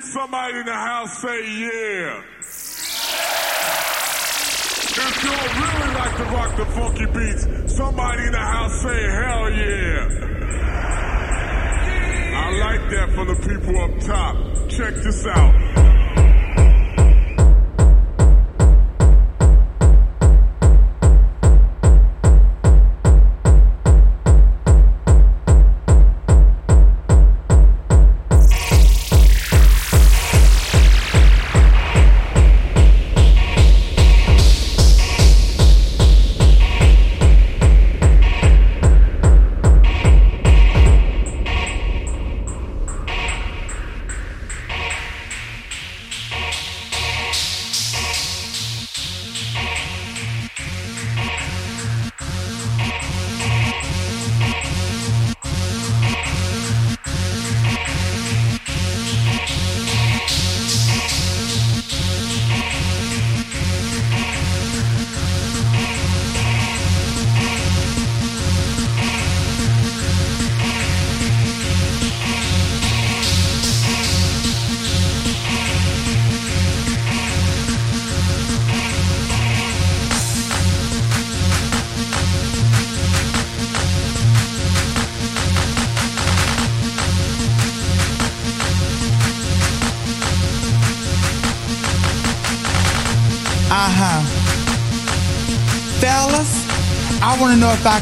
Somebody 0.00 0.58
in 0.58 0.66
the 0.66 0.72
house 0.72 1.22
say 1.22 1.60
yeah. 1.60 2.22
If 4.96 5.24
y'all 5.24 5.48
really 5.62 5.94
like 5.94 6.16
to 6.16 6.24
rock 6.24 6.56
the 6.56 6.66
funky 6.66 7.06
beats, 7.06 7.76
somebody 7.76 8.24
in 8.24 8.32
the 8.32 8.38
house 8.38 8.82
say 8.82 9.02
hell 9.02 9.50
yeah. 9.52 10.08
I 12.34 12.50
like 12.58 12.90
that 12.90 13.12
from 13.14 13.28
the 13.28 13.36
people 13.36 13.78
up 13.82 14.00
top. 14.00 14.68
Check 14.68 14.94
this 14.94 15.26
out. 15.26 15.93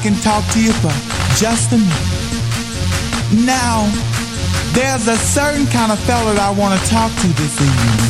Can 0.02 0.18
talk 0.18 0.42
to 0.50 0.58
you 0.58 0.74
for 0.82 0.90
just 1.38 1.70
a 1.70 1.78
minute. 1.78 3.46
Now, 3.46 3.86
there's 4.74 5.06
a 5.06 5.14
certain 5.14 5.62
kind 5.70 5.94
of 5.94 5.98
fella 6.02 6.34
that 6.34 6.42
I 6.42 6.50
want 6.50 6.74
to 6.74 6.82
talk 6.90 7.14
to 7.22 7.28
this 7.38 7.54
evening. 7.62 8.02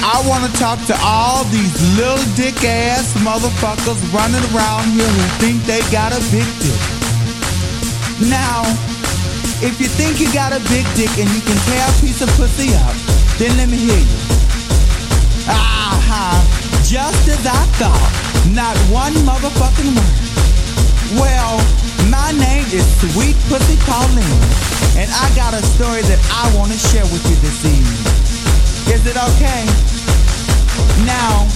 I 0.00 0.24
want 0.24 0.48
to 0.48 0.52
talk 0.56 0.80
to 0.88 0.96
all 1.04 1.44
these 1.52 1.76
little 2.00 2.24
dick 2.32 2.56
ass 2.64 3.12
motherfuckers 3.20 4.00
running 4.08 4.40
around 4.56 4.88
here 4.96 5.04
who 5.04 5.24
think 5.36 5.60
they 5.68 5.84
got 5.92 6.16
a 6.16 6.22
big 6.32 6.48
dick. 6.64 6.80
Now, 8.32 8.64
if 9.60 9.76
you 9.76 9.92
think 9.92 10.16
you 10.16 10.32
got 10.32 10.56
a 10.56 10.64
big 10.72 10.88
dick 10.96 11.12
and 11.20 11.28
you 11.28 11.44
can 11.44 11.60
tear 11.68 11.84
a 11.84 11.94
piece 12.00 12.24
of 12.24 12.32
pussy 12.40 12.72
up, 12.72 12.96
then 13.36 13.52
let 13.60 13.68
me 13.68 13.76
hear 13.76 14.00
you. 14.00 14.18
Aha, 15.44 16.40
just 16.88 17.28
as 17.28 17.44
I 17.44 17.62
thought, 17.76 18.12
not 18.56 18.72
one 18.88 19.12
motherfucking 19.28 19.92
word. 19.92 20.25
Well, 21.14 21.62
my 22.10 22.34
name 22.34 22.66
is 22.74 22.82
Sweet 22.98 23.38
Pussy 23.46 23.78
Pauline, 23.86 24.42
and 24.98 25.06
I 25.06 25.30
got 25.38 25.54
a 25.54 25.62
story 25.62 26.02
that 26.02 26.18
I 26.34 26.50
want 26.58 26.74
to 26.74 26.78
share 26.90 27.06
with 27.14 27.22
you 27.30 27.38
this 27.46 27.62
evening. 27.62 28.02
Is 28.90 29.06
it 29.06 29.14
okay? 29.14 29.62
Now, 31.06 31.46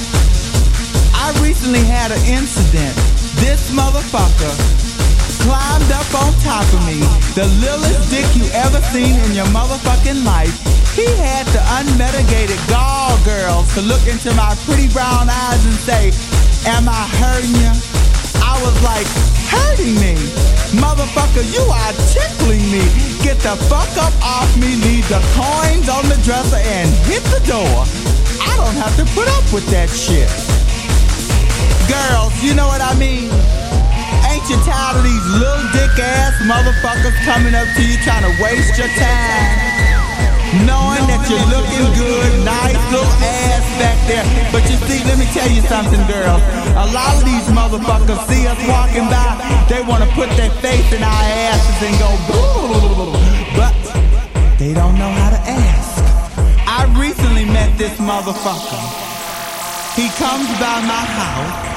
I 1.18 1.34
recently 1.42 1.82
had 1.82 2.14
an 2.14 2.22
incident. 2.30 2.94
This 3.42 3.74
motherfucker 3.74 4.54
climbed 5.42 5.90
up 5.98 6.06
on 6.14 6.30
top 6.46 6.70
of 6.70 6.86
me, 6.86 7.02
the 7.34 7.50
littlest 7.58 8.06
dick 8.06 8.30
you 8.38 8.46
ever 8.54 8.78
seen 8.94 9.18
in 9.18 9.34
your 9.34 9.50
motherfucking 9.50 10.22
life. 10.22 10.54
He 10.94 11.10
had 11.18 11.42
the 11.50 11.62
unmitigated 11.82 12.60
gall 12.70 13.18
girls 13.26 13.66
to 13.74 13.82
look 13.82 14.06
into 14.06 14.30
my 14.38 14.54
pretty 14.62 14.86
brown 14.94 15.26
eyes 15.26 15.62
and 15.66 15.74
say, 15.82 16.14
Am 16.70 16.86
I 16.86 17.02
hurting 17.18 17.56
you? 17.58 17.89
Was 18.60 18.76
like, 18.84 19.08
hurting 19.48 19.96
me. 19.96 20.12
Motherfucker, 20.76 21.40
you 21.48 21.64
are 21.64 21.92
tickling 22.12 22.60
me. 22.68 22.84
Get 23.24 23.40
the 23.40 23.56
fuck 23.72 23.88
up 23.96 24.12
off 24.20 24.52
me, 24.60 24.76
leave 24.84 25.08
the 25.08 25.16
coins 25.32 25.88
on 25.88 26.04
the 26.12 26.20
dresser 26.22 26.60
and 26.60 26.92
hit 27.08 27.24
the 27.32 27.40
door. 27.48 27.88
I 28.44 28.52
don't 28.60 28.76
have 28.76 28.94
to 29.00 29.04
put 29.16 29.28
up 29.32 29.46
with 29.52 29.64
that 29.72 29.88
shit. 29.88 30.28
Girls, 31.88 32.36
you 32.44 32.52
know 32.52 32.68
what 32.68 32.84
I 32.84 32.92
mean? 33.00 33.32
Ain't 34.28 34.44
you 34.52 34.60
tired 34.68 35.00
of 35.00 35.04
these 35.08 35.26
little 35.40 35.64
dick 35.72 35.96
ass 35.96 36.36
motherfuckers 36.44 37.16
coming 37.24 37.54
up 37.54 37.66
to 37.76 37.82
you 37.82 37.96
trying 38.04 38.28
to 38.28 38.42
waste 38.44 38.76
your 38.76 38.88
time? 39.00 39.69
Knowing 40.66 41.06
that 41.06 41.22
you're 41.30 41.46
looking 41.46 41.86
good, 41.94 42.30
nice 42.42 42.80
little 42.90 43.06
ass 43.22 43.66
back 43.78 43.98
there. 44.10 44.26
But 44.50 44.66
you 44.66 44.76
see, 44.90 44.98
let 45.06 45.14
me 45.18 45.26
tell 45.30 45.46
you 45.46 45.62
something, 45.70 46.02
girl. 46.10 46.42
A 46.74 46.86
lot 46.90 47.14
of 47.14 47.22
these 47.22 47.46
motherfuckers 47.54 48.18
see 48.26 48.46
us 48.50 48.58
walking 48.66 49.06
by, 49.06 49.38
they 49.70 49.82
want 49.86 50.02
to 50.02 50.10
put 50.18 50.28
their 50.34 50.50
face 50.58 50.90
in 50.90 51.02
our 51.02 51.24
asses 51.46 51.78
and 51.86 51.94
go 52.02 52.10
boo, 52.26 53.14
but 53.54 53.74
they 54.58 54.74
don't 54.74 54.98
know 54.98 55.10
how 55.10 55.30
to 55.30 55.42
ask. 55.46 56.02
I 56.66 56.90
recently 56.98 57.46
met 57.46 57.70
this 57.78 57.94
motherfucker. 58.02 58.82
He 59.94 60.08
comes 60.18 60.50
by 60.58 60.82
my 60.82 61.04
house. 61.14 61.70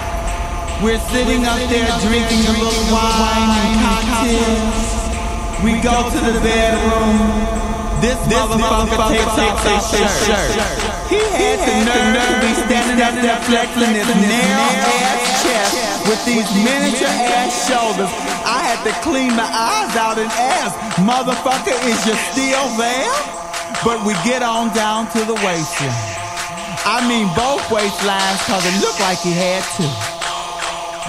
We're 0.82 1.00
sitting 1.14 1.46
up 1.46 1.62
there 1.70 1.88
drinking 2.02 2.44
a 2.50 2.54
little 2.58 2.88
wine 2.90 3.50
and 3.62 3.74
cocktails. 3.86 4.94
We 5.64 5.80
go 5.82 6.10
to 6.10 6.20
the 6.32 6.40
bedroom. 6.42 7.63
This, 8.04 8.20
motherfucker, 8.28 9.00
takes 9.08 9.64
off 9.64 9.96
his 9.96 10.12
shirt. 10.28 10.52
He 11.08 11.24
had 11.24 11.56
the 11.64 11.88
nerve 11.88 12.20
to 12.20 12.36
be 12.44 12.52
standing 12.68 13.00
up 13.00 13.16
there 13.16 13.40
flexing 13.48 13.96
his 13.96 14.12
narrow 14.20 14.76
ass 15.08 15.24
chest 15.40 16.04
with 16.12 16.20
these 16.28 16.44
miniature 16.52 17.08
ass 17.08 17.56
shoulders. 17.64 18.12
I 18.44 18.60
had 18.68 18.84
to 18.84 18.92
clean 19.08 19.32
my 19.40 19.48
eyes 19.48 19.96
out 19.96 20.20
and 20.20 20.28
ask, 20.36 20.76
motherfucker, 21.00 21.80
is 21.88 22.04
you 22.04 22.16
still 22.36 22.68
there? 22.76 23.08
But 23.88 24.04
we 24.04 24.12
get 24.28 24.44
on 24.44 24.76
down 24.76 25.08
to 25.16 25.24
the 25.24 25.36
waistline. 25.40 25.96
I 26.84 27.08
mean 27.08 27.32
both 27.40 27.64
waistlines 27.72 28.44
cause 28.44 28.66
it 28.68 28.84
looked 28.84 29.00
like 29.00 29.20
he 29.20 29.32
had 29.32 29.64
two. 29.80 30.13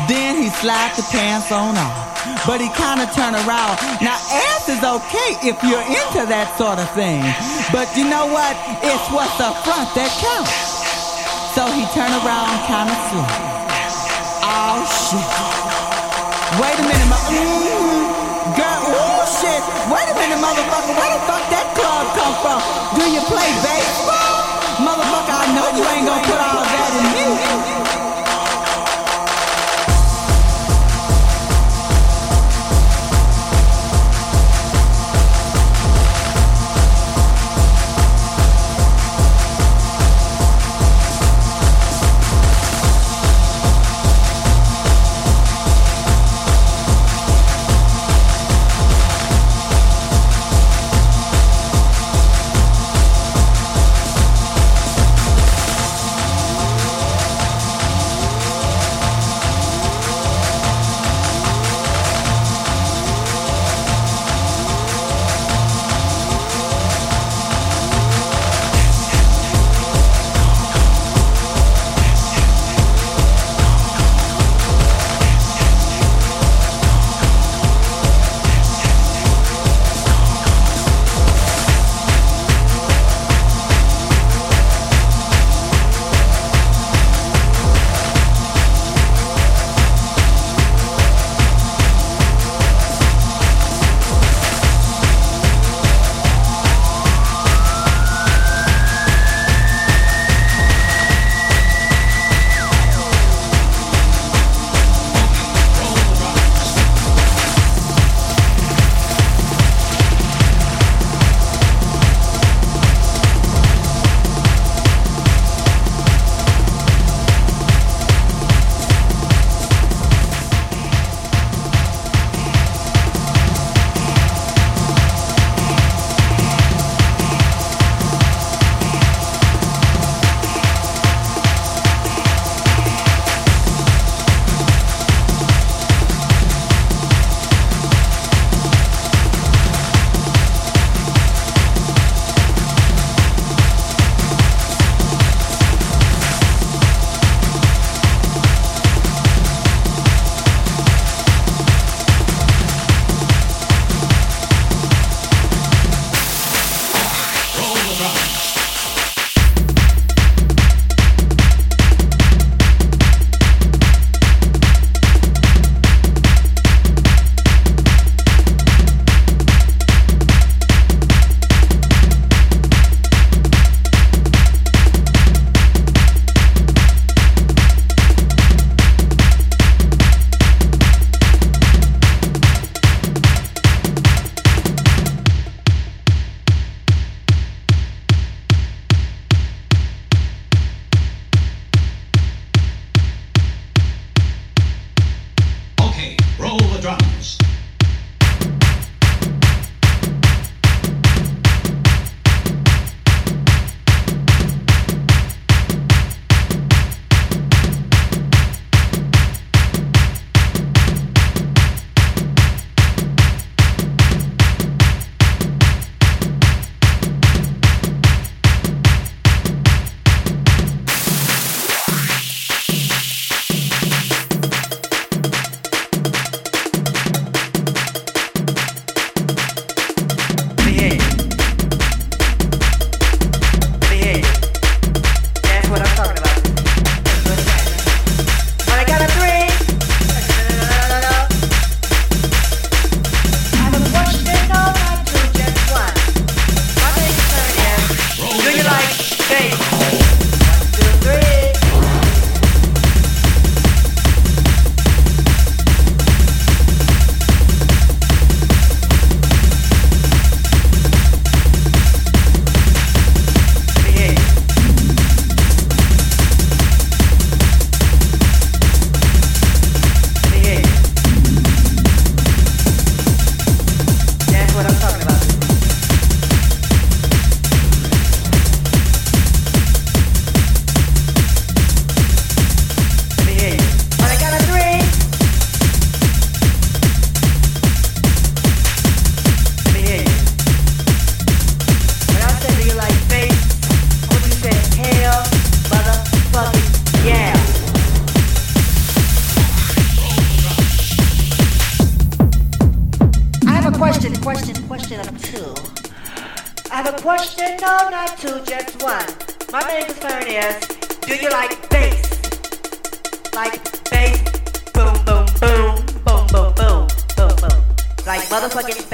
Then 0.08 0.42
he 0.42 0.48
slapped 0.50 0.96
the 0.96 1.06
pants 1.10 1.52
on 1.52 1.76
off 1.76 2.14
but 2.46 2.60
he 2.60 2.68
kind 2.72 3.00
of 3.00 3.08
turned 3.12 3.36
around. 3.44 3.76
Now, 4.00 4.16
ass 4.16 4.68
is 4.68 4.80
okay 4.80 5.30
if 5.44 5.56
you're 5.60 5.84
into 5.84 6.24
that 6.28 6.48
sort 6.56 6.80
of 6.80 6.88
thing, 6.96 7.20
but 7.68 7.88
you 7.96 8.08
know 8.08 8.28
what? 8.28 8.56
It's 8.80 9.06
what's 9.12 9.36
up 9.40 9.60
front 9.64 9.88
that 9.96 10.08
counts. 10.20 10.52
So 11.52 11.68
he 11.70 11.84
turned 11.92 12.16
around 12.24 12.50
kind 12.66 12.88
of 12.88 12.98
slow. 13.12 13.28
Oh 14.44 14.80
shit! 14.88 15.28
Wait 16.58 16.76
a 16.80 16.84
minute, 16.84 17.08
my 17.12 17.20
mm, 17.28 18.04
girl. 18.56 18.80
Oh 18.88 19.22
shit! 19.28 19.62
Wait 19.92 20.06
a 20.08 20.14
minute, 20.16 20.40
motherfucker. 20.40 20.96
Where 20.96 21.12
the 21.12 21.22
fuck 21.28 21.44
that 21.52 21.66
club 21.76 22.04
come 22.16 22.34
from? 22.40 22.60
Do 22.96 23.04
you 23.08 23.22
play 23.28 23.50
baseball, 23.60 24.36
motherfucker? 24.80 25.36
I 25.38 25.46
know 25.52 25.66
you 25.76 25.84
ain't 25.92 26.06
gonna 26.08 26.24
put 26.24 26.40
all 26.40 26.64
that 26.64 26.90
in 26.98 27.06
me. 27.14 27.83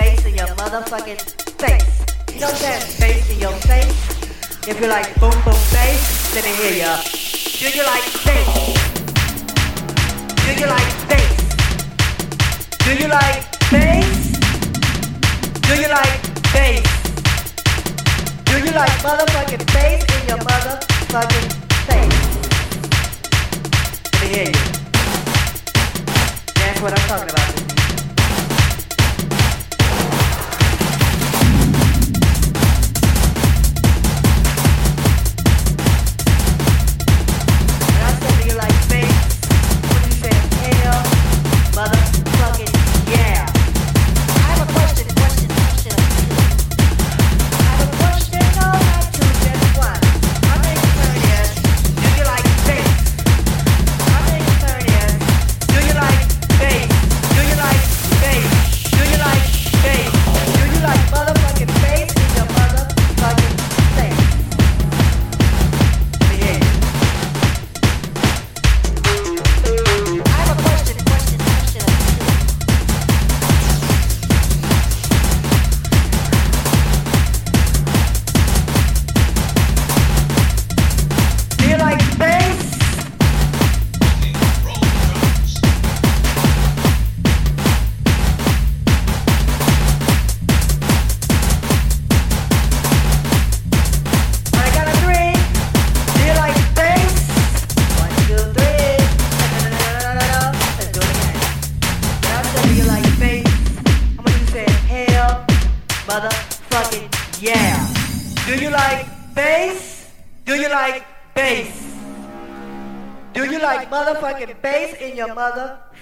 face 0.00 0.24
in 0.24 0.34
your 0.34 0.48
motherfucking 0.60 1.20
face. 1.60 1.92
Dump 2.40 2.56
that 2.64 2.82
face 3.00 3.26
in 3.32 3.38
your 3.38 3.56
face. 3.68 3.98
If 4.66 4.80
you 4.80 4.88
like 4.88 5.08
boom 5.20 5.36
boom 5.44 5.60
face, 5.76 6.34
let 6.34 6.44
me 6.46 6.52
hear 6.60 6.74
ya. 6.84 6.92
Do 7.60 7.68
you 7.76 7.84
like 7.92 8.06
face? 8.26 8.54
Do 10.44 10.50
you 10.60 10.66
like 10.76 10.92
face? 11.10 11.40
Do 12.84 12.90
you 13.00 13.08
like 13.08 13.40
face? 13.74 14.22
Do 15.68 15.72
you 15.82 15.88
like 15.98 16.16
face? 16.56 16.92
Do 18.48 18.54
you 18.64 18.72
like 18.80 18.94
motherfucking 19.06 19.64
face 19.76 20.04
in 20.16 20.22
your 20.30 20.40
motherfucking 20.48 21.48
face? 21.88 22.22
Let 24.12 24.20
me 24.22 24.28
hear 24.34 24.48
you. 24.54 24.64
That's 26.60 26.80
what 26.80 26.92
I'm 26.98 27.06
talking 27.08 27.30
about. 27.30 27.69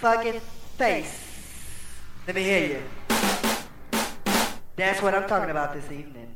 fucking 0.01 0.41
face. 0.77 1.25
Let 2.27 2.37
me 2.37 2.43
hear 2.43 2.69
you. 2.69 2.83
That's 4.77 5.03
what 5.03 5.15
I'm 5.15 5.29
talking 5.29 5.51
about 5.51 5.75
this 5.75 5.91
evening. 5.91 6.28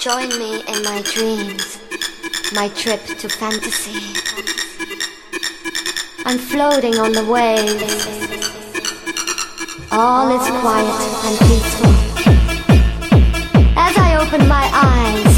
Join 0.00 0.30
me 0.38 0.62
in 0.66 0.82
my 0.82 1.02
dreams, 1.02 1.78
my 2.54 2.68
trip 2.68 3.04
to 3.18 3.28
fantasy. 3.28 4.00
I'm 6.24 6.38
floating 6.38 6.94
on 6.98 7.12
the 7.12 7.22
waves. 7.26 8.06
All 9.92 10.30
is 10.34 10.48
quiet 10.62 11.00
and 11.26 11.38
peaceful. 11.40 11.92
As 13.76 13.94
I 13.98 14.16
open 14.16 14.48
my 14.48 14.70
eyes, 14.72 15.32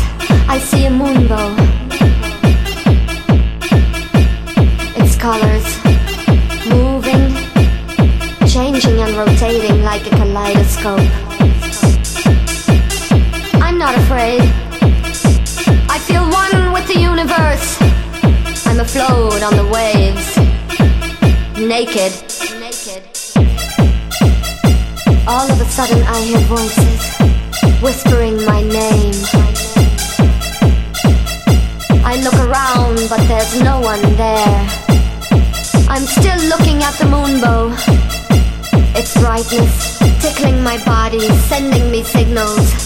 I 0.49 0.61
see 0.61 0.87
a 0.87 0.91
moonbow. 0.91 1.59
Its 4.97 5.17
colors 5.17 5.67
moving, 6.69 7.35
changing 8.47 9.01
and 9.01 9.17
rotating 9.17 9.83
like 9.83 10.07
a 10.07 10.11
kaleidoscope. 10.11 11.32
Not 13.83 13.99
afraid. 13.99 14.43
I 15.91 15.99
feel 15.99 16.23
one 16.23 16.73
with 16.73 16.87
the 16.87 17.01
universe. 17.01 17.67
I'm 18.65 18.79
afloat 18.79 19.43
on 19.43 19.57
the 19.57 19.67
waves. 19.67 20.27
Naked. 21.59 22.13
Naked. 22.63 23.03
All 25.27 25.51
of 25.51 25.61
a 25.61 25.65
sudden 25.65 26.01
I 26.05 26.21
hear 26.21 26.39
voices 26.47 27.83
whispering 27.83 28.37
my 28.47 28.63
name. 28.63 29.19
I 32.07 32.23
look 32.23 32.39
around, 32.39 33.01
but 33.11 33.27
there's 33.27 33.61
no 33.63 33.81
one 33.81 34.03
there. 34.15 34.61
I'm 35.89 36.07
still 36.07 36.41
looking 36.47 36.85
at 36.85 36.95
the 37.01 37.07
moonbow. 37.11 37.75
Its 38.95 39.13
brightness 39.19 39.99
tickling 40.23 40.63
my 40.63 40.79
body, 40.85 41.29
sending 41.51 41.91
me 41.91 42.05
signals, 42.05 42.82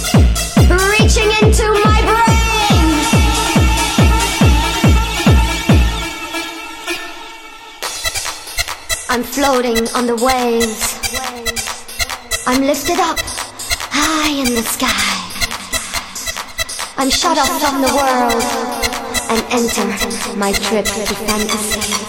reaching 1.17 1.49
into 1.49 1.65
my 1.85 2.01
brain. 2.03 2.89
I'm 9.09 9.23
floating 9.23 9.89
on 9.95 10.07
the 10.07 10.17
waves. 10.17 10.99
I'm 12.47 12.63
lifted 12.63 12.99
up, 12.99 13.19
high 13.91 14.31
in 14.31 14.55
the 14.55 14.63
sky. 14.63 14.89
I'm 16.99 17.11
shut 17.11 17.39
off 17.39 17.61
from 17.61 17.81
the 17.81 17.93
world 17.95 18.43
and 19.31 19.45
enter 19.53 20.37
my 20.37 20.53
trip 20.53 20.85
to 20.85 21.15
fantasy. 21.15 22.06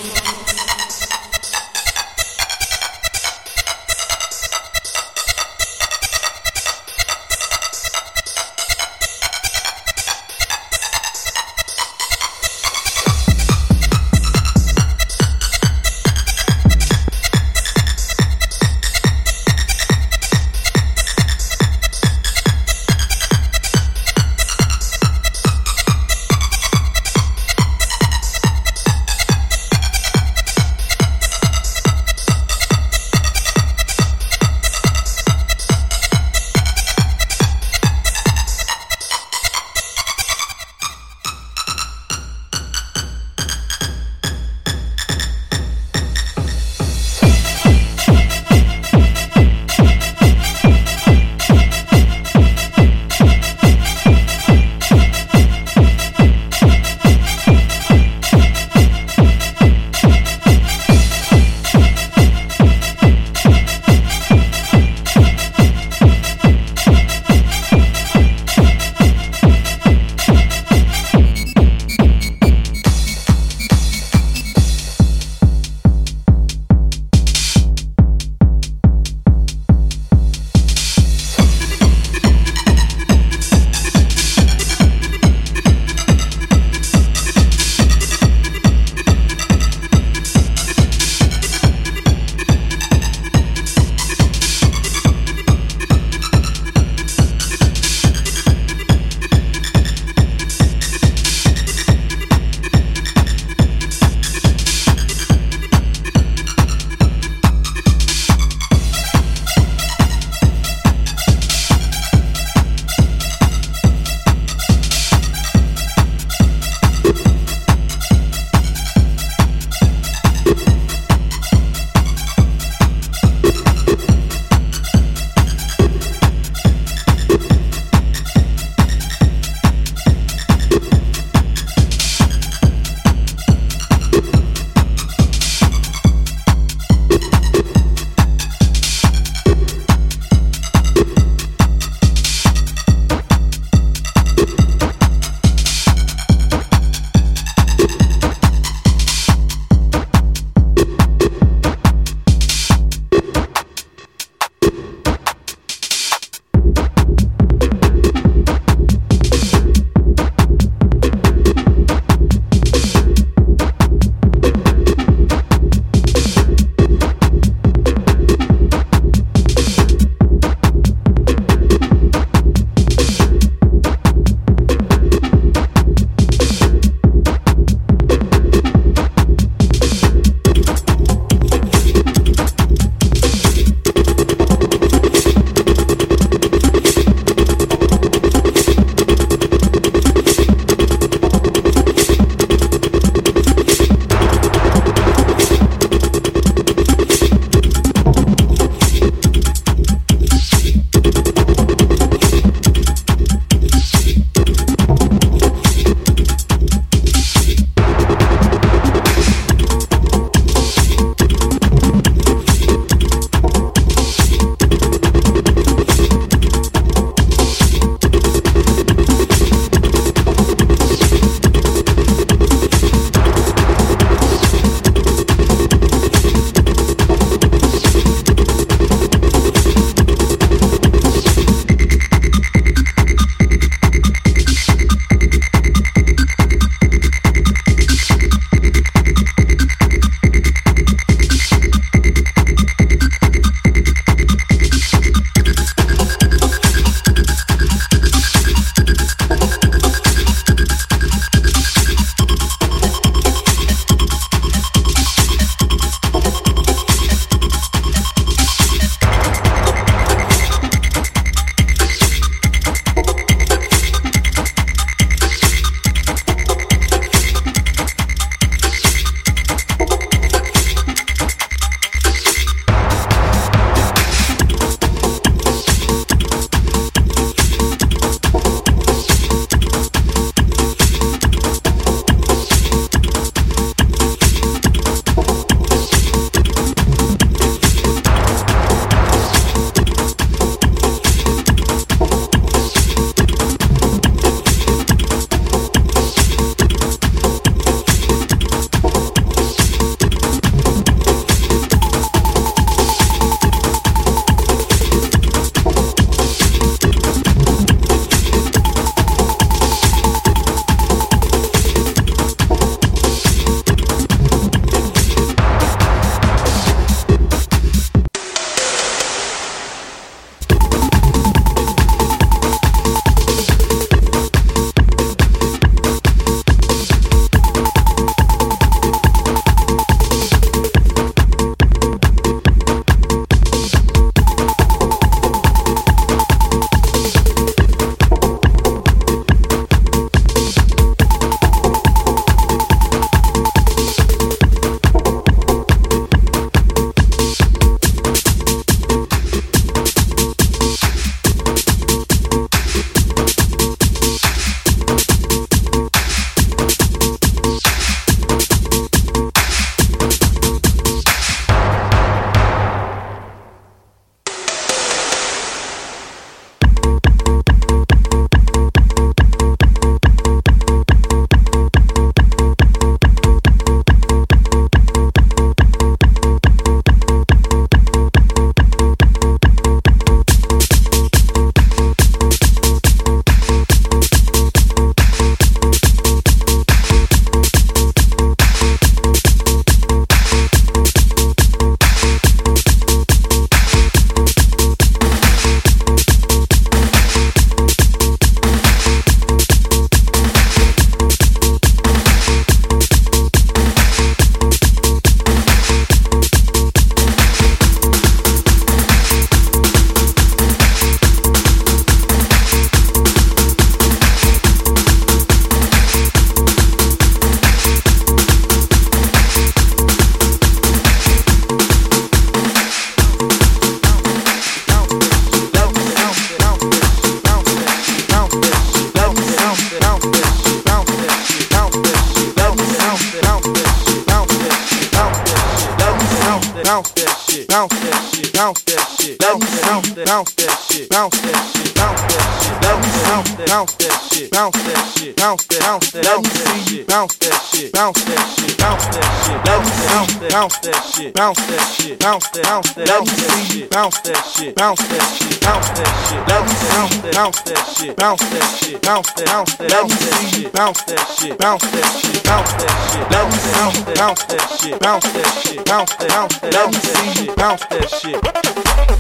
Bounce 454.58 454.82
that 454.88 455.06
shit, 455.14 455.40
bounce 455.42 455.70
that 455.70 455.94
shit, 456.10 456.26
bounce 456.26 456.58
that, 456.58 456.82
shit, 456.82 457.14
bounce 457.16 457.42
that 457.46 457.62
shit, 457.78 457.96
bounce 457.96 458.24
that, 458.26 458.58
shit, 458.58 458.82
bounce 458.82 459.12
that 459.14 459.14
shit, 459.22 459.38
bounce 459.38 459.54
that 459.54 459.70
bounce 459.70 459.94
that, 460.02 460.18
shit, 460.34 460.52
bounce 460.52 460.82
that 460.82 461.06
shit, 461.14 461.38
bounce 461.38 461.62
that, 461.62 461.86
shit, 462.02 462.24
bounce 462.26 462.52
that 462.58 462.78
shit, 462.90 463.10
bounce 463.14 463.44
that 463.46 463.96
bounce 463.96 464.26
that 464.26 464.50
shit, 464.58 464.82
bounce 464.82 465.06
that 465.14 465.30
shit, 465.46 465.66
bounce 465.66 465.96
that 465.96 466.10
bounce 466.10 466.40
that 466.40 466.54
bounce 466.54 466.82
that 466.82 467.06
shit, 467.14 467.36
bounce 467.38 467.66
that 467.70 467.86
shit, 468.02 468.22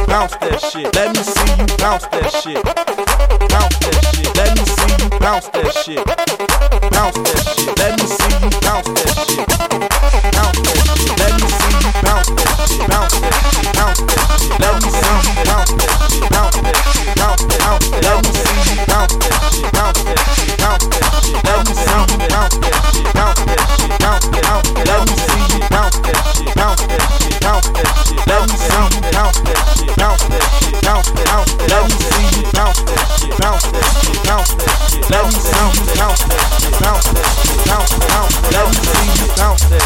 bounce 0.07 0.35
that 0.37 0.61
shit, 0.61 0.93
let 0.93 1.09
me 1.15 1.21
see 1.25 1.49
you 1.57 1.67
bounce 1.81 2.05
that 2.05 2.29
shit, 2.29 2.63
bounce 3.49 3.77
that 3.81 3.97
shit, 4.13 4.29
let 4.37 4.53
me 4.53 4.61
see 4.61 4.93
you 5.01 5.09
bounce 5.17 5.47
that 5.49 5.73
shit, 5.73 6.05
bounce 6.93 7.17
that 7.17 7.41
shit, 7.49 7.73
let 7.81 7.97
me 7.97 8.05
see 8.05 8.29
you 8.45 8.49
bounce 8.61 8.87
that 8.93 9.09
shit, 9.25 9.47
bounce 10.37 10.59
that 10.61 10.77
shit, 10.85 11.17
let 11.17 11.33
me 11.33 11.47
see 11.49 11.66
let 35.09 35.25
me 35.25 35.31
see 35.31 35.57
you 35.79 35.95
bounce 35.95 36.27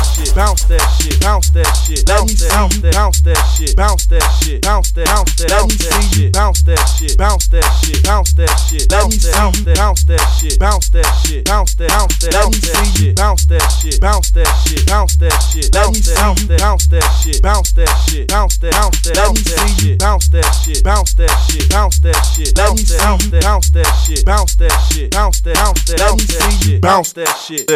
bounce 0.01 0.17
that 0.17 0.17
shit, 0.21 0.33
bounce 0.35 0.65
that 0.65 0.81
shit, 0.97 1.19
bounce 1.21 1.49
that 1.51 1.67
shit, 1.85 2.07
let 2.07 2.25
me 2.25 2.33
see 2.33 2.45
you 2.45 2.91
bounce 2.91 3.21
that 3.21 3.37
shit, 3.55 3.75
bounce 3.75 4.05
that 4.07 4.23
shit, 4.41 4.61
bounce 4.61 4.91
that, 4.91 5.05
bounce 5.05 5.35
that, 5.35 5.67
me 5.67 5.75
see 5.75 6.21
you 6.21 6.31
bounce 6.31 6.61
that 6.63 6.79
shit, 6.97 7.17
bounce 7.17 7.47
that 7.47 7.65
shit, 7.81 8.03
bounce 8.03 8.33
that 8.33 8.49
shit, 8.57 8.81
see 8.81 8.87
you 8.87 9.75
bounce 9.75 10.03
that 10.03 10.21
shit, 10.39 10.59
bounce 10.59 10.89
that 10.89 11.05
shit, 11.25 11.45
bounce 11.45 11.75
that, 11.75 11.89
bounce 11.89 12.17
that, 12.17 12.47
me 12.49 12.57
see 12.57 13.05
you 13.05 13.13
bounce 13.13 13.45
that 13.45 13.67
shit, 13.69 14.01
bounce 14.01 14.31
that 14.31 14.49
shit, 14.65 14.85
bounce 14.87 15.15
that 15.17 15.37
shit, 15.51 15.69
let 15.75 15.87
me 15.89 15.99
see 16.01 16.11
you 16.11 16.57
bounce 16.57 16.87
that 16.87 17.05
shit, 17.21 17.41
bounce 17.41 17.71
that 17.73 17.91
shit, 18.07 18.27
bounce 18.27 18.57
that, 18.57 18.71
bounce 18.71 19.01
that, 19.01 19.29
me 19.29 19.41
see 19.41 19.89
you 19.89 19.97
bounce 19.97 20.29
that 20.29 20.49
shit, 20.63 20.83
bounce 20.83 21.13
that 21.13 21.33
shit, 21.45 21.69
bounce 21.69 21.99
that 21.99 22.17
shit, 22.33 22.57
let 22.57 22.71
me 22.73 22.81
see 22.81 22.95
you 22.95 23.39
bounce 23.41 23.69
that 23.69 23.89
shit, 24.05 24.25
bounce 24.25 24.55
that 24.55 24.71
shit, 24.89 25.11
bounce 25.11 25.41
that, 25.41 25.55
bounce 25.55 25.85
that, 25.85 26.17
me 26.17 26.25
see 26.25 26.73
you 26.73 26.79
bounce 26.79 27.13
that 27.13 27.29
shit, 27.37 27.69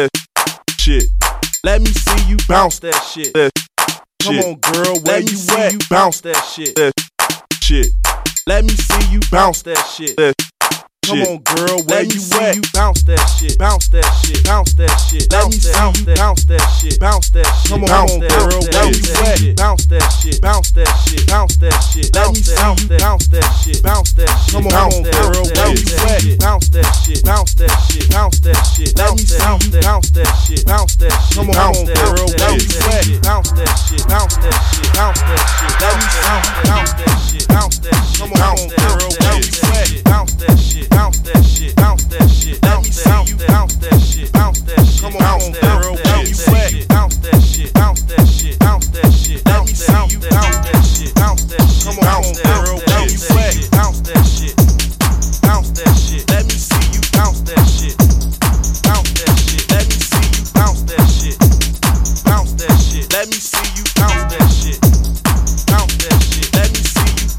shit. 0.78 1.35
Let 1.66 1.80
me 1.80 1.88
see 1.88 2.28
you 2.28 2.36
bounce 2.48 2.78
that 2.78 2.94
shit. 3.12 3.32
Come 4.22 4.38
on, 4.38 4.54
girl, 4.60 5.00
where 5.02 5.18
you 5.18 5.26
see 5.26 5.56
at? 5.56 5.72
You 5.72 5.80
bounce 5.90 6.20
that 6.20 6.36
shit. 6.54 6.78
Shit. 7.60 7.86
Let 8.46 8.62
me 8.62 8.70
see 8.70 9.10
you 9.10 9.18
bounce 9.32 9.62
that 9.62 9.78
shit. 9.78 10.16
Come 11.06 11.22
on, 11.22 11.38
girl, 11.54 11.78
where 11.86 12.02
you 12.02 12.18
at? 12.42 12.58
You 12.58 12.62
bounce 12.74 13.06
that 13.06 13.22
shit, 13.38 13.54
bounce 13.62 13.86
that 13.94 14.02
shit, 14.26 14.42
bounce 14.42 14.74
that 14.74 14.90
shit. 15.06 15.30
Let 15.30 15.46
me 15.46 15.54
bounce 15.70 16.02
that, 16.02 16.18
bounce 16.18 16.42
that 16.50 16.66
shit, 16.82 16.98
bounce 16.98 17.30
that 17.30 17.46
shit. 17.46 17.70
Come 17.70 17.86
on, 17.86 18.18
girl, 18.26 18.58
where 18.74 18.90
you 18.90 19.06
at? 19.22 19.54
Bounce 19.54 19.86
that 19.86 20.02
shit, 20.18 20.42
bounce 20.42 20.74
that 20.74 20.90
shit, 21.06 21.22
bounce 21.30 21.54
that 21.62 21.78
shit. 21.94 22.10
Let 22.10 22.34
me 22.34 22.42
bounce 22.42 22.90
that, 22.90 22.98
bounce 22.98 23.26
that 23.30 23.46
shit, 23.62 23.78
bounce 23.86 24.18
that 24.18 24.34
shit. 24.34 24.50
Come 24.50 24.66
on, 24.66 25.06
girl, 25.06 25.46
where 25.46 25.78
you 25.78 25.86
at? 26.10 26.42
Bounce 26.42 26.74
that 26.74 26.90
shit, 26.98 27.22
bounce 27.22 27.54
that 27.54 27.70
shit, 27.86 28.10
bounce 28.10 28.42
that 28.42 28.58
shit. 28.66 28.90
Let 28.98 29.14
me 29.14 29.22
bounce 29.30 29.70
that, 29.70 29.86
bounce 29.86 30.10
that 30.10 30.26
shit, 30.42 30.66
bounce 30.66 30.98
that 30.98 31.14
shit. 31.22 31.38
Come 31.38 31.54
on, 31.54 31.86
girl, 31.86 32.26
where 32.34 32.58
you 32.58 32.82
at? 32.90 33.06
Bounce 33.22 33.54
that 33.54 33.70
shit, 33.78 34.02
bounce 34.10 34.34
that 34.42 34.58
shit, 34.74 34.90
bounce 34.90 35.22
that 35.22 35.38
shit. 35.54 35.70
Let 35.78 35.94
me 36.02 36.06
bounce 36.18 36.50
that, 36.50 36.66
shit, 36.66 36.74
bounce 36.74 36.98
that 36.98 37.14
shit, 37.30 37.46
bounce 37.46 37.78
that 37.78 37.94
shit. 37.94 38.18
Come 38.18 38.34
on, 38.42 38.58
girl, 38.74 39.06
where 39.22 39.38
you 39.38 39.54
at? 39.70 40.02
Bounce 40.02 40.34
that 40.34 40.58
shit, 40.58 40.90
bounce 40.96 41.20
that 41.20 41.44
shit, 41.44 41.76
bounce 41.76 42.04
that 42.06 42.28
shit. 42.30 42.60
Bounce 42.62 43.04
that, 43.04 43.48
bounce 43.48 43.76
that 43.76 44.00
shit, 44.00 44.32
bounce 44.32 44.60
that 44.62 44.80
shit. 44.86 45.00
Come 45.02 45.16
on, 45.16 45.52
girl, 45.60 45.92
you? 45.92 46.88
Bounce 46.88 47.20
that 47.20 47.42
shit, 47.44 47.74
bounce 47.74 48.08
that 48.08 48.26
shit, 48.26 48.58
bounce 48.58 48.88
that 48.88 49.12
shit. 49.12 49.44
Let 49.44 49.66
me 49.66 49.72
bounce 49.86 50.16
that, 50.16 50.32
bounce 50.32 50.56
that 50.64 50.80
shit, 50.88 51.14
bounce 51.14 51.44
that 51.52 51.68
shit. 51.68 51.84
Come 51.84 51.98
on, 52.00 52.32
girl, 52.40 52.80
where 52.80 53.04
you 53.04 53.20
at? 53.28 53.68
Bounce 53.76 54.00
that 54.08 54.24
shit, 54.24 54.56
bounce 55.44 55.70
that 55.76 55.92
shit. 56.00 56.24
Let 56.32 56.44
me 56.48 56.56
see 56.56 56.88
you 56.96 57.02
bounce 57.12 57.40
that 57.44 57.60
shit, 57.68 57.96
bounce 58.88 59.12
that 59.20 59.36
shit. 59.36 59.68
Let 59.68 59.84
me 59.84 60.00
see 60.00 60.24
you 60.32 60.44
bounce 60.56 60.80
that 60.88 61.04
shit, 61.12 61.36
bounce 62.24 62.52
that 62.56 62.72
shit. 62.80 63.12
Let 63.12 63.28
me 63.28 63.36
see 63.36 63.68
you 63.76 63.84
bounce 64.00 64.32
that 64.32 64.48
shit, 64.48 64.80
bounce 65.68 65.92
that 65.92 66.02
shit. 66.02 66.05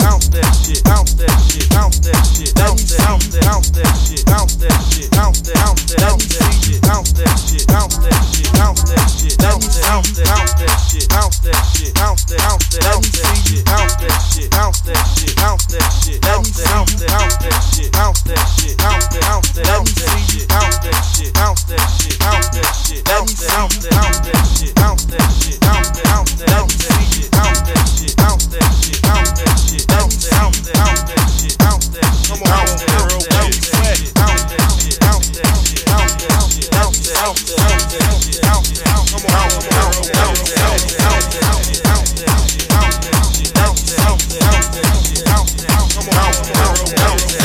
Bounce 0.07 0.29
that 0.29 0.47
shit, 0.55 0.83
bounce 0.83 1.13
that 1.19 1.35
shit, 1.51 1.67
bounce 1.69 1.99
that 1.99 2.23
shit. 2.23 2.55
Let 2.55 2.71
me 2.71 2.83
bounce 2.95 3.27
that, 3.27 3.43
bounce 3.43 3.69
that 3.75 3.91
shit, 3.99 4.23
bounce 4.23 4.55
that 4.55 4.71
shit, 4.87 5.11
bounce 5.11 5.41
that, 5.43 5.55
bounce 5.59 5.83
that. 5.91 6.15
Me 6.15 6.23
see 6.23 6.71
you 6.71 6.79
bounce 6.79 7.11
that 7.11 7.35
shit, 7.35 7.67
bounce 7.67 7.97
that 7.99 8.15
shit, 8.31 8.47
bounce 8.55 8.83
that 8.87 9.03
shit. 9.11 9.35
Let 9.43 9.59
me 9.59 9.67
bounce 9.83 10.15
that, 10.15 10.27
bounce 10.31 10.55
that 10.55 10.71
shit, 10.87 11.09
bounce 11.11 11.39
that 11.43 11.59
shit, 11.75 11.91
bounce 11.99 12.23
that, 12.23 12.39
bounce 12.39 12.67
that. 12.71 12.87
Me 12.87 13.03
see 13.03 13.51
you 13.51 13.63
bounce 13.67 13.95
that 13.99 14.15
shit, 14.31 14.47
bounce 14.47 14.79
that 14.87 15.03
shit, 15.11 15.35
bounce 15.35 15.65
that 15.75 15.87
shit. 15.99 16.23
Let 16.23 16.39
me 16.39 16.51
bounce 16.55 16.95
that, 16.95 17.11
bounce 17.11 17.35
that 17.43 17.59
shit, 17.67 17.91
bounce 17.91 18.21
that 18.23 18.43
shit, 18.55 18.77
bounce 18.79 19.07
that, 19.11 19.23
bounce 19.27 19.51
that. 19.59 19.67
Me 19.67 19.91
see 19.91 20.39
you 20.39 20.47
bounce 20.47 20.79
that 20.87 21.03
shit, 21.03 21.33
bounce 21.35 21.63
that 21.67 21.83
shit, 21.83 22.15
bounce 22.23 22.47
that 22.55 22.71
shit. 22.79 23.03
Let 23.11 23.27
me 23.27 23.35
bounce 23.43 23.75
that, 23.83 23.91
bounce 23.91 24.19
that 24.23 24.39
shit, 24.55 24.71
bounce 24.71 25.03
that 25.11 25.27
shit, 25.35 25.59
bounce 25.59 25.91
that, 25.91 26.07
bounce 26.07 26.31
that. 26.39 26.63
Me 26.63 26.71
see 26.71 27.19
you 27.19 27.27
bounce 27.27 27.59
that 27.67 27.83
shit, 27.91 28.15
bounce 28.15 28.47
that 28.47 28.71
shit, 28.71 29.01
bounce 29.03 29.31
that 29.35 29.51
shit. 29.59 29.83
Let 29.83 29.83
me 29.83 29.91
bounce 29.91 29.96
that, 29.97 30.37
bounce 30.77 31.01
that 31.09 31.25
shit, 31.33 31.57
bounce 31.57 31.87
that 31.89 32.05
shit. 32.05 32.29
Come 32.29 32.45
on, 32.45 32.69
girl, 32.77 33.17
where 33.33 33.49
you 33.49 33.73
at? 33.77 34.13
Bounce 34.13 34.45
that 34.45 34.61
shit, 34.77 34.99
bounce 35.01 35.29
that 35.33 35.49
shit, 35.57 35.81
bounce 35.81 36.13
that 36.13 36.37
shit, 36.53 36.69
bounce 36.69 37.01
that, 37.01 37.17
bounce 37.17 37.41
that, 37.41 37.57
bounce 37.57 37.89
that 37.93 38.13
shit, 38.21 38.41
bounce 38.45 38.69
that. 38.77 38.93
Come 39.09 39.25
on, 39.25 39.49
girl, 39.57 39.97
where 39.97 40.13
you 40.13 40.37
at? 40.37 40.85
Bounce 41.01 41.25
that 41.33 41.49
shit, 41.65 41.81
bounce 41.87 42.13
that 42.13 42.37
shit, 42.45 42.69
bounce 42.69 42.97
that 42.99 43.17
shit, 43.17 43.41
bounce 43.41 43.41
that 43.41 43.41
shit, 43.41 43.53
bounce 43.57 43.81
that, 43.87 44.05
bounce 44.05 44.25
that, 44.27 44.45
bounce 44.45 44.69
that 44.77 44.93
shit, 45.01 45.25
bounce 45.25 45.53
that. 45.57 45.81
Come 45.97 46.13
on, 46.13 46.33
girl, 46.45 46.77
where 46.77 46.93
you 46.93 47.41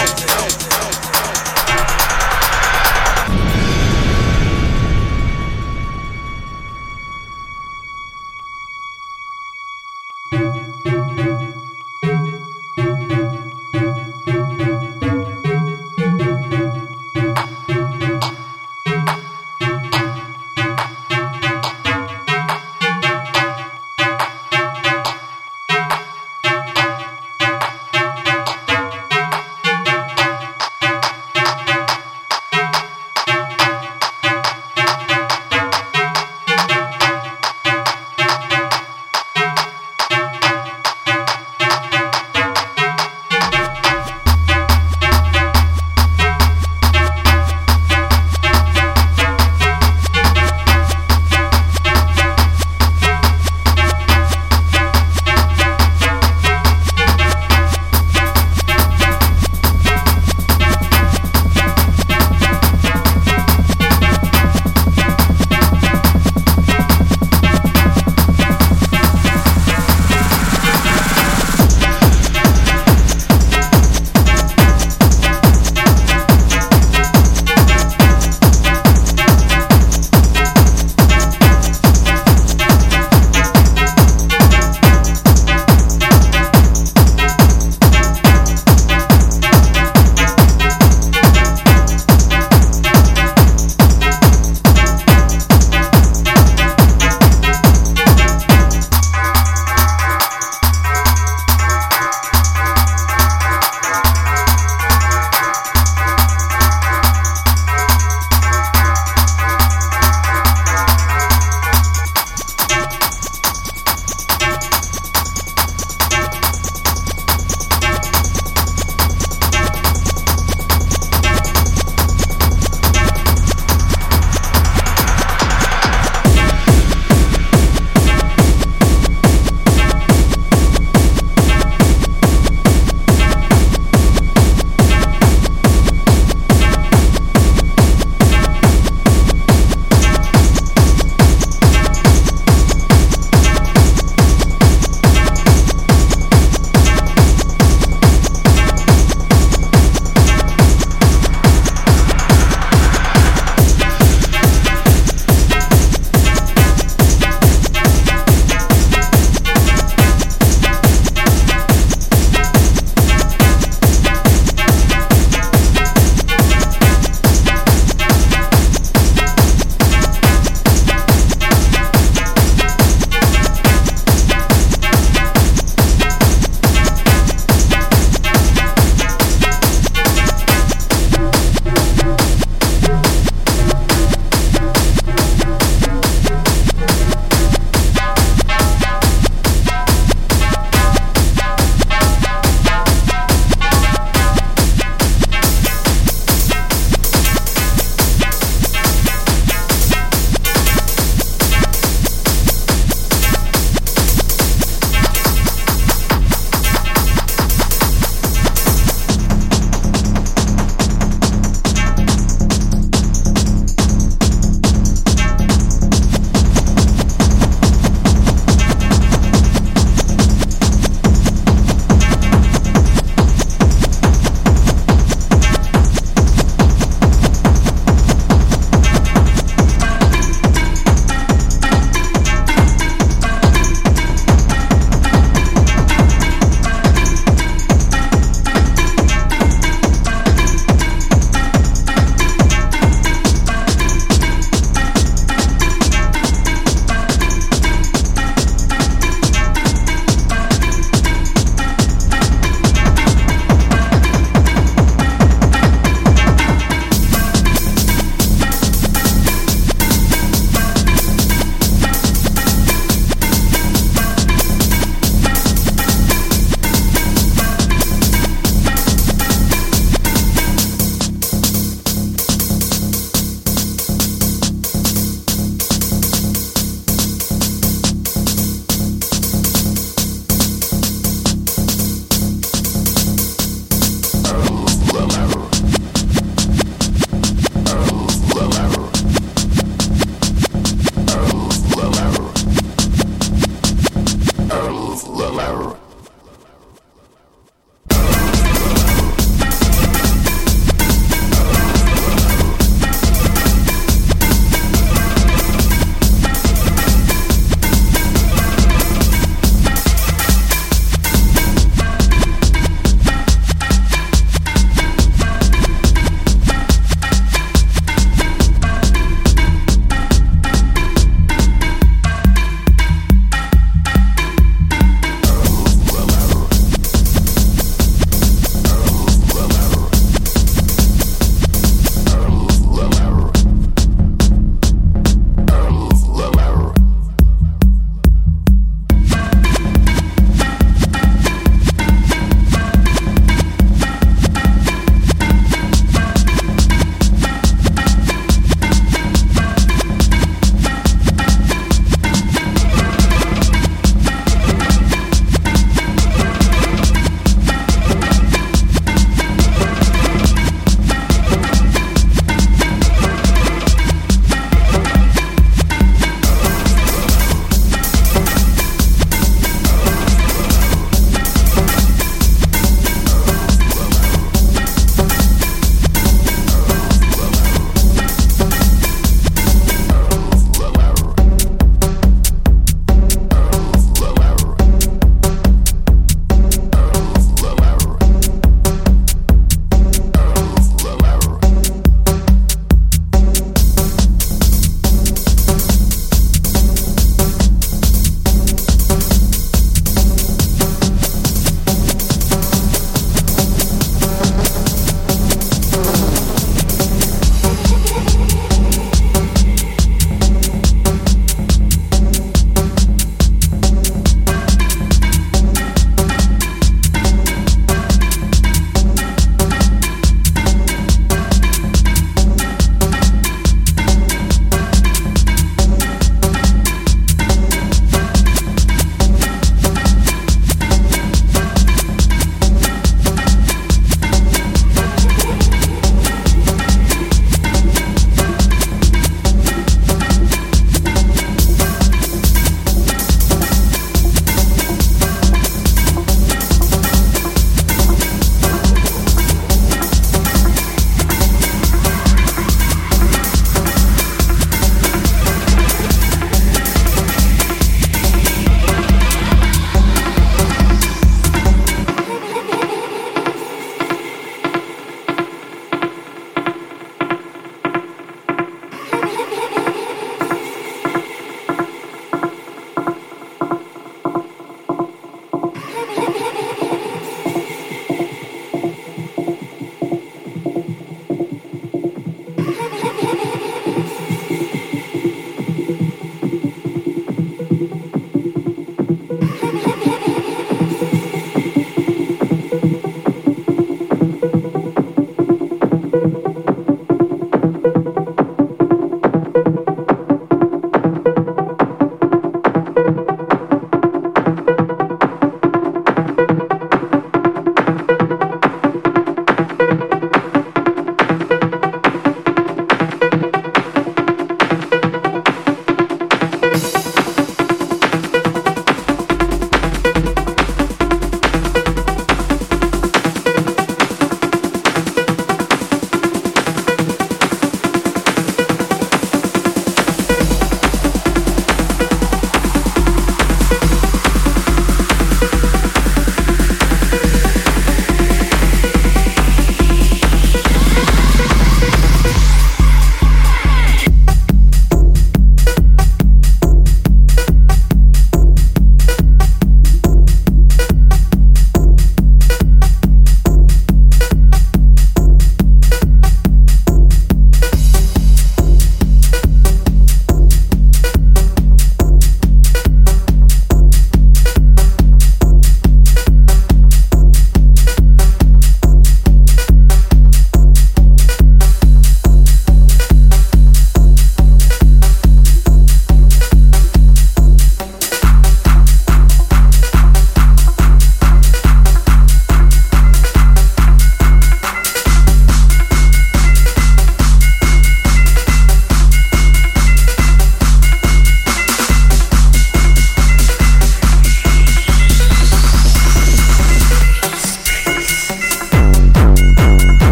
at? 0.00 0.56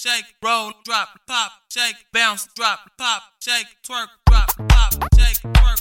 shake, 0.00 0.34
roll, 0.42 0.72
drop, 0.82 1.08
pop, 1.26 1.52
shake, 1.68 2.06
bounce, 2.10 2.48
drop, 2.56 2.90
pop, 2.96 3.22
shake, 3.38 3.66
twerk, 3.86 4.08
drop, 4.26 4.50
pop, 4.70 4.94
shake, 5.18 5.36
twerk. 5.52 5.79